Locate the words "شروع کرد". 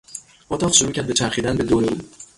0.73-1.07